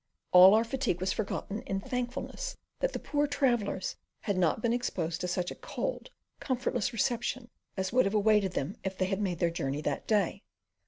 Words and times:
All 0.31 0.55
our 0.55 0.63
fatigue 0.63 0.99
was 0.99 1.13
forgotten 1.13 1.61
in 1.61 1.79
thankfulness 1.79 2.57
that 2.79 2.93
the 2.93 2.97
poor 2.97 3.27
travellers 3.27 3.97
had 4.21 4.35
not 4.35 4.59
been 4.59 4.73
exposed 4.73 5.21
to 5.21 5.27
such 5.27 5.51
a 5.51 5.53
cold, 5.55 6.09
comfortless 6.39 6.91
reception 6.91 7.51
as 7.77 7.93
would 7.93 8.05
have 8.05 8.15
awaited 8.15 8.53
them 8.53 8.77
if 8.83 8.97
they 8.97 9.05
had 9.05 9.21
made 9.21 9.37
their 9.37 9.51
journey 9.51 9.81
that 9.81 10.07
day. 10.07 10.41